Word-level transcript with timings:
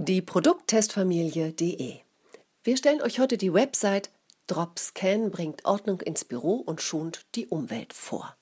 Die 0.00 0.22
Produkttestfamilie.de. 0.22 1.96
Wir 2.62 2.76
stellen 2.76 3.02
euch 3.02 3.18
heute 3.18 3.36
die 3.36 3.52
Website 3.52 4.10
Dropscan 4.46 5.32
bringt 5.32 5.64
Ordnung 5.64 6.00
ins 6.00 6.24
Büro 6.24 6.54
und 6.54 6.80
schont 6.80 7.26
die 7.34 7.48
Umwelt 7.48 7.92
vor. 7.92 8.36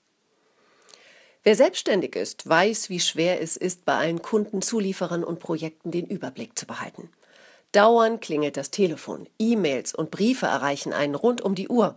Wer 1.43 1.57
selbstständig 1.57 2.15
ist, 2.15 2.47
weiß, 2.47 2.91
wie 2.91 3.01
schwer 3.01 3.41
es 3.41 3.57
ist, 3.57 3.87
bei 3.87 3.95
allen 3.95 4.21
Kunden, 4.21 4.61
Zulieferern 4.61 5.25
und 5.25 5.41
Projekten 5.41 5.91
den 5.91 6.05
Überblick 6.07 6.59
zu 6.59 6.67
behalten. 6.67 7.09
Dauernd 7.73 8.21
klingelt 8.21 8.59
das 8.59 8.71
Telefon, 8.71 9.27
E-Mails 9.39 9.95
und 9.95 10.11
Briefe 10.11 10.45
erreichen 10.45 10.93
einen 10.93 11.15
rund 11.15 11.41
um 11.41 11.55
die 11.55 11.69
Uhr. 11.69 11.97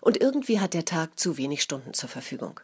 Und 0.00 0.20
irgendwie 0.20 0.58
hat 0.58 0.74
der 0.74 0.84
Tag 0.84 1.16
zu 1.16 1.36
wenig 1.36 1.62
Stunden 1.62 1.94
zur 1.94 2.08
Verfügung. 2.08 2.58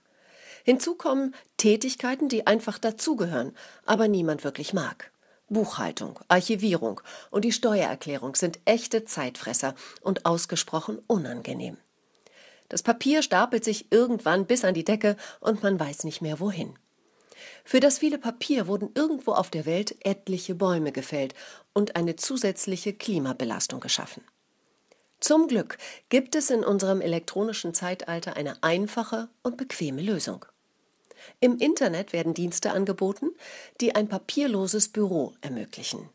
Hinzu 0.64 0.96
kommen 0.96 1.36
Tätigkeiten, 1.56 2.28
die 2.28 2.48
einfach 2.48 2.80
dazugehören, 2.80 3.56
aber 3.86 4.08
niemand 4.08 4.42
wirklich 4.42 4.72
mag. 4.72 5.12
Buchhaltung, 5.52 6.18
Archivierung 6.28 7.00
und 7.30 7.44
die 7.44 7.52
Steuererklärung 7.52 8.34
sind 8.34 8.58
echte 8.64 9.04
Zeitfresser 9.04 9.74
und 10.00 10.26
ausgesprochen 10.26 10.98
unangenehm. 11.06 11.76
Das 12.68 12.82
Papier 12.82 13.22
stapelt 13.22 13.64
sich 13.64 13.92
irgendwann 13.92 14.46
bis 14.46 14.64
an 14.64 14.74
die 14.74 14.84
Decke 14.84 15.16
und 15.40 15.62
man 15.62 15.78
weiß 15.78 16.04
nicht 16.04 16.22
mehr 16.22 16.40
wohin. 16.40 16.78
Für 17.64 17.80
das 17.80 17.98
viele 17.98 18.18
Papier 18.18 18.66
wurden 18.66 18.90
irgendwo 18.94 19.32
auf 19.32 19.50
der 19.50 19.66
Welt 19.66 19.96
etliche 20.04 20.54
Bäume 20.54 20.92
gefällt 20.92 21.34
und 21.72 21.96
eine 21.96 22.16
zusätzliche 22.16 22.92
Klimabelastung 22.92 23.80
geschaffen. 23.80 24.22
Zum 25.20 25.46
Glück 25.46 25.78
gibt 26.08 26.34
es 26.34 26.50
in 26.50 26.64
unserem 26.64 27.00
elektronischen 27.00 27.74
Zeitalter 27.74 28.36
eine 28.36 28.62
einfache 28.62 29.28
und 29.42 29.56
bequeme 29.56 30.02
Lösung. 30.02 30.44
Im 31.40 31.58
Internet 31.58 32.12
werden 32.12 32.34
Dienste 32.34 32.72
angeboten, 32.72 33.30
die 33.80 33.94
ein 33.94 34.08
papierloses 34.08 34.88
Büro 34.88 35.34
ermöglichen. 35.40 36.08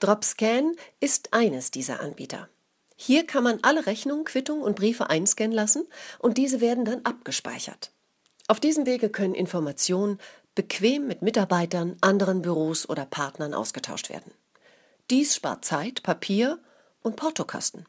Dropscan 0.00 0.76
ist 1.00 1.32
eines 1.32 1.70
dieser 1.70 2.00
Anbieter. 2.00 2.48
Hier 2.96 3.26
kann 3.26 3.44
man 3.44 3.58
alle 3.62 3.86
Rechnungen, 3.86 4.24
Quittungen 4.24 4.62
und 4.62 4.76
Briefe 4.76 5.10
einscannen 5.10 5.52
lassen 5.52 5.86
und 6.18 6.38
diese 6.38 6.60
werden 6.60 6.84
dann 6.84 7.04
abgespeichert. 7.04 7.90
Auf 8.48 8.60
diesem 8.60 8.86
Wege 8.86 9.10
können 9.10 9.34
Informationen 9.34 10.18
bequem 10.54 11.06
mit 11.06 11.22
Mitarbeitern, 11.22 11.96
anderen 12.00 12.42
Büros 12.42 12.88
oder 12.88 13.04
Partnern 13.04 13.54
ausgetauscht 13.54 14.08
werden. 14.08 14.32
Dies 15.10 15.34
spart 15.34 15.64
Zeit, 15.64 16.02
Papier 16.02 16.58
und 17.02 17.16
Portokasten. 17.16 17.86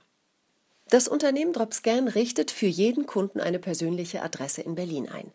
Das 0.90 1.08
Unternehmen 1.08 1.52
Dropscan 1.52 2.08
richtet 2.08 2.52
für 2.52 2.68
jeden 2.68 3.06
Kunden 3.06 3.42
eine 3.42 3.60
persönliche 3.60 4.22
Adresse 4.22 4.62
in 4.62 4.76
Berlin 4.76 5.10
ein. 5.10 5.32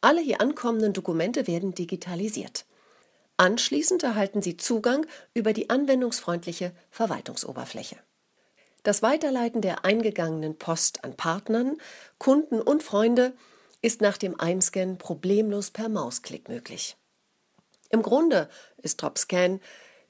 Alle 0.00 0.20
hier 0.20 0.40
ankommenden 0.40 0.92
Dokumente 0.92 1.46
werden 1.46 1.74
digitalisiert. 1.74 2.64
Anschließend 3.36 4.02
erhalten 4.02 4.42
Sie 4.42 4.56
Zugang 4.56 5.06
über 5.34 5.52
die 5.52 5.70
anwendungsfreundliche 5.70 6.72
Verwaltungsoberfläche. 6.90 7.96
Das 8.82 9.02
Weiterleiten 9.02 9.60
der 9.60 9.84
eingegangenen 9.84 10.56
Post 10.56 11.04
an 11.04 11.16
Partnern, 11.16 11.76
Kunden 12.18 12.60
und 12.60 12.82
Freunde 12.82 13.34
ist 13.82 14.00
nach 14.00 14.16
dem 14.16 14.38
Einscannen 14.38 14.98
problemlos 14.98 15.70
per 15.70 15.88
Mausklick 15.88 16.48
möglich. 16.48 16.96
Im 17.90 18.02
Grunde 18.02 18.48
ist 18.78 19.02
Dropscan 19.02 19.60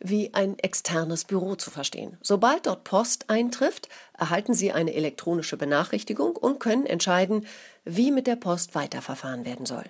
wie 0.00 0.32
ein 0.34 0.58
externes 0.58 1.24
Büro 1.24 1.54
zu 1.54 1.70
verstehen. 1.70 2.16
Sobald 2.22 2.66
dort 2.66 2.84
Post 2.84 3.28
eintrifft, 3.28 3.88
erhalten 4.18 4.54
Sie 4.54 4.72
eine 4.72 4.94
elektronische 4.94 5.56
Benachrichtigung 5.56 6.36
und 6.36 6.58
können 6.58 6.86
entscheiden, 6.86 7.46
wie 7.84 8.10
mit 8.10 8.26
der 8.26 8.36
Post 8.36 8.74
weiterverfahren 8.74 9.44
werden 9.44 9.66
soll. 9.66 9.84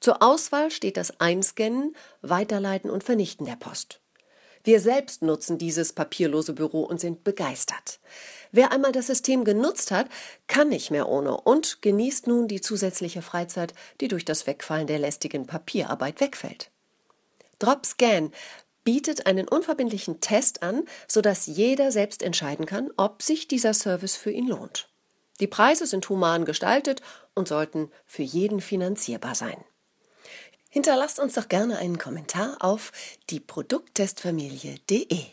Zur 0.00 0.22
Auswahl 0.22 0.70
steht 0.70 0.96
das 0.96 1.20
Einscannen, 1.20 1.94
Weiterleiten 2.22 2.90
und 2.90 3.04
Vernichten 3.04 3.44
der 3.44 3.56
Post. 3.56 4.00
Wir 4.64 4.80
selbst 4.80 5.22
nutzen 5.22 5.58
dieses 5.58 5.92
papierlose 5.92 6.52
Büro 6.52 6.82
und 6.82 7.00
sind 7.00 7.24
begeistert. 7.24 8.00
Wer 8.50 8.72
einmal 8.72 8.92
das 8.92 9.06
System 9.06 9.44
genutzt 9.44 9.90
hat, 9.90 10.08
kann 10.46 10.68
nicht 10.68 10.90
mehr 10.90 11.08
ohne 11.08 11.36
und 11.36 11.80
genießt 11.82 12.26
nun 12.26 12.48
die 12.48 12.60
zusätzliche 12.60 13.22
Freizeit, 13.22 13.72
die 14.00 14.08
durch 14.08 14.24
das 14.24 14.46
Wegfallen 14.46 14.86
der 14.86 14.98
lästigen 14.98 15.46
Papierarbeit 15.46 16.20
wegfällt. 16.20 16.70
DropScan 17.58 18.32
bietet 18.88 19.26
einen 19.26 19.46
unverbindlichen 19.46 20.20
Test 20.22 20.62
an, 20.62 20.86
sodass 21.06 21.44
jeder 21.44 21.92
selbst 21.92 22.22
entscheiden 22.22 22.64
kann, 22.64 22.90
ob 22.96 23.20
sich 23.20 23.46
dieser 23.46 23.74
Service 23.74 24.16
für 24.16 24.30
ihn 24.30 24.48
lohnt. 24.48 24.88
Die 25.40 25.46
Preise 25.46 25.86
sind 25.86 26.08
human 26.08 26.46
gestaltet 26.46 27.02
und 27.34 27.48
sollten 27.48 27.90
für 28.06 28.22
jeden 28.22 28.62
finanzierbar 28.62 29.34
sein. 29.34 29.62
Hinterlasst 30.70 31.20
uns 31.20 31.34
doch 31.34 31.50
gerne 31.50 31.76
einen 31.76 31.98
Kommentar 31.98 32.56
auf 32.60 32.92
die 33.28 33.40
Produkttestfamilie.de. 33.40 35.32